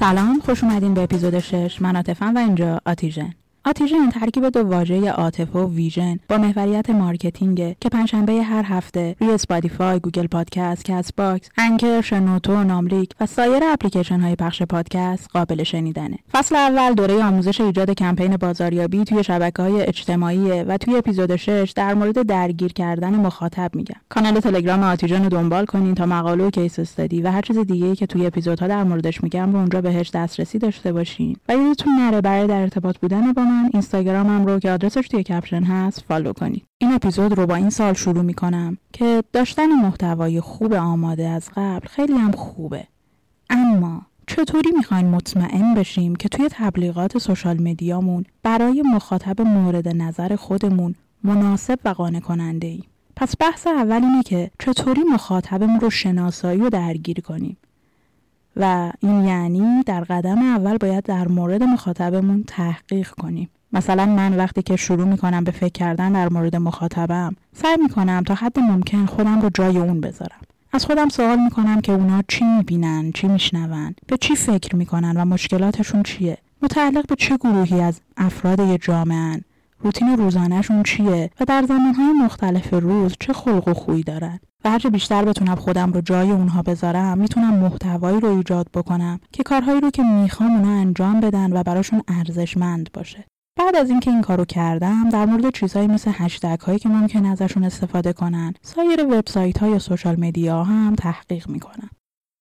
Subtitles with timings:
[0.00, 3.34] سلام خوش اومدین به اپیزود 6 من عاطفم و اینجا آتیژن.
[3.64, 9.30] آتیژن ترکیب دو واژه عاطفه و vision با محوریت marketing که پنجشنبه هر هفته روی
[9.30, 15.62] اسپاتیفای، گوگل پادکست، کست باکس، انکر، شنوتو، ناملیک و سایر اپلیکیشن های پخش پادکست قابل
[15.62, 16.18] شنیدنه.
[16.32, 21.72] فصل اول دوره آموزش ایجاد کمپین بازاریابی توی شبکه های اجتماعی و توی اپیزود 6
[21.76, 24.00] در مورد درگیر کردن مخاطب میگم.
[24.08, 27.96] کانال تلگرام آتیژن رو دنبال کنین تا مقاله و case study و هر چیز دیگه
[27.96, 32.20] که توی اپیزودها در موردش میگم رو اونجا بهش دسترسی داشته باشین و یادتون نره
[32.20, 36.64] برای در ارتباط بودن با من اینستاگرامم رو که آدرسش توی caption هست follow کنید.
[36.78, 41.86] این اپیزود رو با این سوال شروع می‌کنم که داشتن محتوای خوب آماده از قبل
[41.88, 42.84] خیلی هم خوبه.
[43.50, 50.94] اما چطوری می‌خواین مطمئن بشیم که توی تبلیغات سوشال مدیامون برای مخاطب مورد نظر خودمون
[51.24, 52.84] مناسب و قانع کننده ایم؟
[53.16, 57.56] پس بحث اول اینه که چطوری مخاطبمون رو شناسایی و درگیر کنیم؟
[58.60, 63.50] و این یعنی در قدم اول باید در مورد مخاطبمون تحقیق کنیم.
[63.72, 68.34] مثلا من وقتی که شروع می‌کنم به فکر کردن در مورد مخاطبم سعی می‌کنم تا
[68.34, 70.40] حد ممکن خودم رو جای اون بذارم.
[70.72, 75.24] از خودم سوال می‌کنم که اونا چی می‌بینن چی میشنون به چی فکر می‌کنن و
[75.24, 79.40] مشکلاتشون چیه؟ متعلق به چه گروهی از افراد یه جامعه
[79.82, 84.90] روتین روزانهشون چیه و در زمانهای مختلف روز چه خلق و خویی دارن؟ و هرچه
[84.90, 89.90] بیشتر بتونم خودم رو جای اونها بذارم می‌تونم محتوایی رو ایجاد بکنم که کارهایی رو
[89.90, 93.24] که می‌خوام اونا انجام بدن و براشون ارزشمند باشه.
[93.58, 97.64] بعد از اینکه این کارو کردم در مورد چیزهایی مثل هشتگ هایی که ممکن ازشون
[97.64, 101.90] استفاده کنن سایر وبسایت های یا سوشال مدیا هم تحقیق می‌کنم.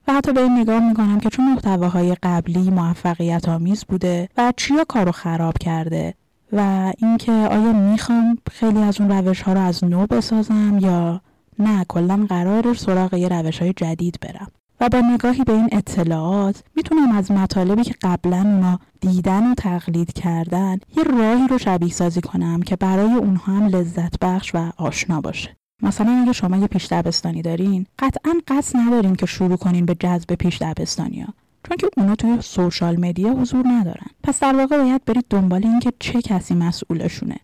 [0.07, 4.83] و حتی به این نگاه می‌کنم که چون محتواهای قبلی موفقیت آمیز بوده و چیا
[4.83, 6.13] کارو خراب کرده
[6.53, 11.21] و اینکه آیا می‌خوام خیلی از اون روش ها رو از نو بسازم یا
[11.59, 14.47] نه کلا قرار سراغ یه روش های جدید برم.
[14.81, 20.13] و با نگاهی به این اطلاعات می‌تونم از مطالبی که قبلا اونا دیدن و تقلید
[20.13, 25.21] کردن یه راهی رو شبیه سازی کنم که برای اونها هم لذت بخش و آشنا
[25.21, 25.55] باشه.
[25.81, 30.35] مثلا اگه شما یه پیش دبستانی دارین قطعا قصد ندارین که شروع کنین به جذب
[30.35, 31.33] پیش دبستانی ها
[31.67, 34.07] چون که اونا توی سوشال مدیا حضور ندارن.
[34.23, 37.35] پس در واقع باید برید دنبال اینکه چه کسی مسئولشونه.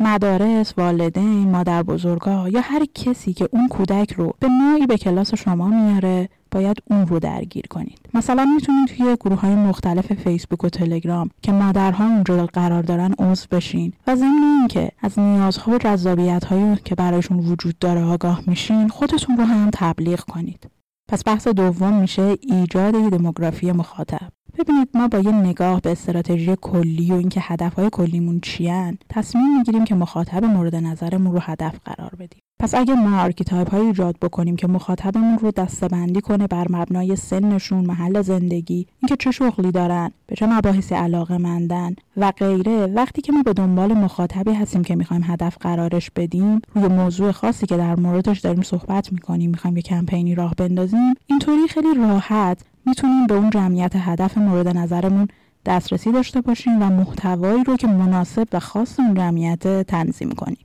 [0.00, 5.34] مدارس، والدین، مادر بزرگا یا هر کسی که اون کودک رو به نوعی به کلاس
[5.34, 7.98] شما میاره باید اون رو درگیر کنید.
[8.14, 13.46] مثلا می‌تونید توی گروه های مختلف فیسبوک و تلگرام که مادرها اونجا قرار دارن عضو
[13.50, 18.88] بشین و ضمن اینکه از نیازها و جذابیت هایی که برایشون وجود داره آگاه میشین
[18.88, 20.66] خودتون رو هم تبلیغ کنید.
[21.08, 24.28] پس بحث دوم میشه ایجاد دموگرافی مخاطب.
[24.58, 29.84] ببینید ما با یه نگاه به استراتژی کلی و اینکه هدفهای کلیمون چیان تصمیم می‌گیریم
[29.84, 32.43] که مخاطب مورد نظرمون رو هدف قرار بدیم.
[32.58, 37.86] پس اگه ما archetype های ایجاد بکنیم که مخاطبمون رو دستبندی کنه بر مبنای سنشون
[37.86, 43.32] محل زندگی اینکه چه شغلی دارن به چه مباحثی علاقه مندن و غیره وقتی که
[43.32, 47.96] ما به دنبال مخاطبی هستیم که می‌خوایم هدف قرارش بدیم روی موضوع خاصی که در
[47.96, 53.50] موردش داریم صحبت می‌کنیم می‌خوایم یه کمپینی راه بندازیم اینطوری خیلی راحت می‌تونیم به اون
[53.50, 55.28] جمعیت هدف مورد نظرمون
[55.66, 60.58] دسترسی داشته باشیم و محتوایی رو که مناسب و خاص اون جمعیت تنظیم کنیم.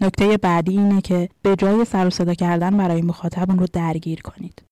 [0.00, 4.20] نکته بعدی اینه که به جای سر و صدا کردن برای مخاطب اون رو درگیر
[4.20, 4.62] کنید.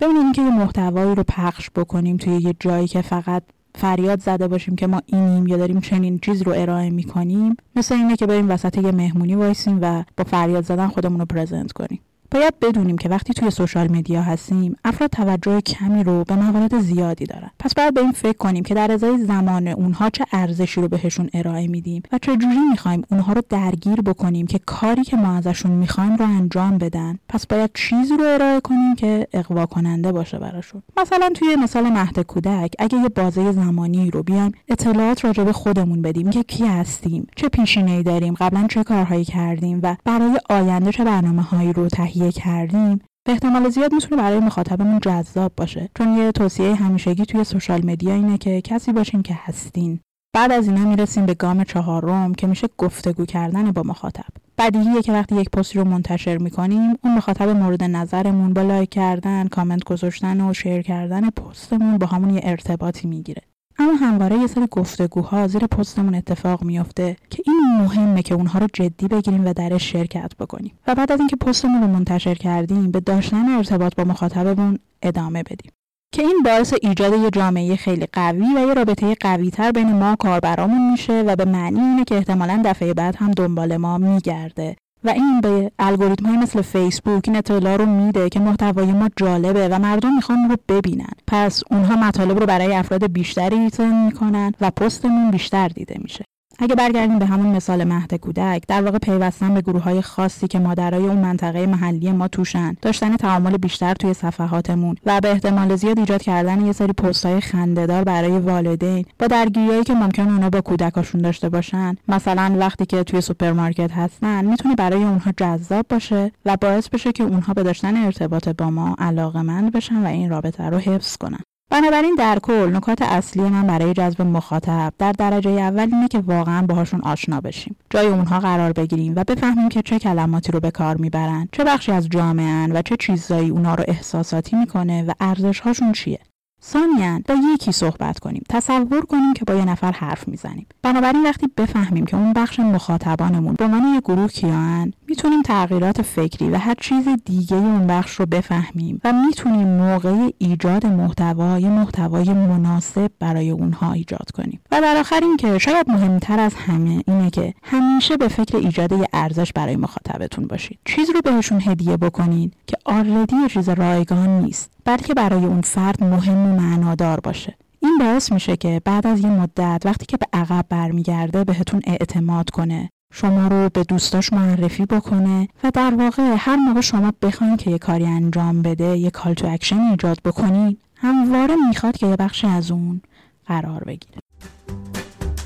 [0.00, 3.42] ببینید که یه محتوایی رو پخش بکنیم توی یه جایی که فقط
[3.74, 8.16] فریاد زده باشیم که ما اینیم یا داریم چنین چیز رو ارائه می‌کنیم مثل اینه
[8.16, 12.54] که بریم وسط یه مهمونی وایسیم و با فریاد زدن خودمون رو present کنیم باید
[12.60, 17.50] بدونیم که وقتی توی social media هستیم افراد توجه کمی رو به موارد زیادی دارن.
[17.58, 21.30] پس باید به این فکر کنیم که در ازای زمان اونها چه ارزشی رو بهشون
[21.34, 25.70] ارائه میدیم و چه جوری می‌خوایم اونها رو درگیر بکنیم که کاری که ما ازشون
[25.70, 27.18] می‌خوایم رو انجام بدن.
[27.28, 30.82] پس باید چیزی رو ارائه کنیم که اقوا کننده باشه براشون.
[30.96, 36.02] مثلا توی مثال مهد کودک اگه یه بازه زمانی رو بیایم اطلاعات راجع به خودمون
[36.02, 41.04] بدیم که کی هستیم چه پیشینه‌ای داریم قبلا چه کارهایی کردیم و برای آینده چه
[41.04, 46.74] برنامه‌هایی رو تهیه کردیم به احتمال زیاد می‌تونه برای مخاطبمون جذاب باشه چون یه توصیه
[46.74, 50.00] همیشگی توی سوشال مدیا اینه که کسی باشین که هستین.
[50.36, 54.30] بعد از اینا می‌رسیم به گام چهارم که میشه گفتگو کردن با مخاطب.
[54.58, 59.48] بدیهیه که وقتی یک پستی رو منتشر می‌کنیم اون مخاطب مورد نظرمون با لایک کردن
[59.48, 63.42] کامنت گذاشتن و شیر کردن پستمون با همون یه ارتباطی می‌گیره.
[63.80, 68.66] اما همواره یه سری گفتگوها زیر پستمون اتفاق میافته که این مهمه که اونها رو
[68.72, 70.78] جدی بگیریم و درش شرکت بکنیم.
[70.86, 75.72] و بعد از اینکه پستمون رو منتشر کردیم به داشتن ارتباط با مخاطبمون ادامه بدیم.
[76.14, 80.16] که این باعث ایجاد یه جامعه خیلی قوی و یه رابطه قوی تر بین ما
[80.16, 84.76] کاربرامون میشه و به معنی اینه که احتمالا دفعه بعد هم دنبال ما میگرده.
[85.04, 89.68] و این به الگوریتم های مثل فیسبوک این اطلاع رو میده که محتوای ما جالبه
[89.68, 91.12] و مردم می‌خوان رو ببینن.
[91.26, 96.24] پس اونها مطالب رو برای افراد بیشتری return می‌کنن و پستمون بیشتر دیده میشه.
[96.62, 100.58] اگه برگردیم به همون مثال مهد کودک در واقع پیوستن به گروه های خاصی که
[100.58, 105.98] مادرای اون منطقه محلی ما توشن داشتن تعامل بیشتر توی صفحاتمون و به احتمال زیاد
[105.98, 109.04] ایجاد کردن یه سری پست های خندهدار برای والدین.
[109.18, 114.44] با درگیریایی که ممکن اونا با کودکاشون داشته باشن مثلا وقتی که توی سوپرمارکت هستن
[114.44, 118.96] می‌تونه برای اونها جذاب باشه و باعث بشه که اونها به داشتن ارتباط با ما
[118.98, 121.40] علاقمند بشن و این رابطه رو حفظ کنن.
[121.70, 126.66] بنابراین در کل نکات اصلی من برای جذب مخاطب در درجه اول اینه که واقعا
[126.66, 127.76] باهاشون آشنا بشیم.
[127.90, 131.92] جای اونها قرار بگیریم و بفهمیم که چه کلماتی رو به کار می‌برن چه بخشی
[131.92, 136.18] از جامعه و چه چیزایی اونا رو احساساتی می‌کنه و ارزش هاشون چیه.
[136.64, 140.66] ثانیا با یکی صحبت کنیم تصور کنیم که با یه نفر حرف می‌زنیم.
[140.82, 146.50] بنابراین وقتی بفهمیم که اون بخش مخاطبانمون به عنوان یه گروه کیان می‌تونیم تغییرات فکری
[146.50, 152.32] و هر چیز دیگه اون بخش رو بفهمیم و می‌تونیم موقع ایجاد محتوا یه محتوای
[152.32, 154.60] مناسب برای اونها ایجاد کنیم.
[154.70, 159.06] و در آخر اینکه شاید مهمتر از همه اینه که همیشه به فکر ایجاد یه
[159.12, 160.78] ارزش برای مخاطبتون باشید.
[160.84, 166.04] چیز رو بهشون هدیه بکنید که آردی یه چیز رایگان نیست بلکه برای اون فرد
[166.04, 167.56] مهم و معنادار باشه.
[167.82, 172.50] این باعث میشه که بعد از یه مدت وقتی که به عقب برمیگرده بهتون اعتماد
[172.50, 177.70] کنه شما رو به دوستاش معرفی بکنه و در واقع هر موقع شما بخواین که
[177.70, 182.46] یه کاری انجام بده یه call to action ایجاد بکنید همواره می‌خواد که یه بخشی
[182.46, 183.00] از اون
[183.46, 184.18] قرار بگیره.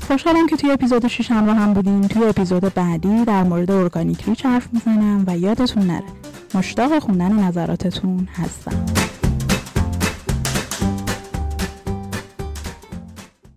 [0.07, 2.01] خوشحالم که توی اپیزود 6 هم با هم بودیم.
[2.01, 6.03] توی اپیزود بعدی در مورد organic reach حرف می‌زنم و یادتون نره.
[6.55, 9.04] مشتاق خوندن نظراتتون هستم.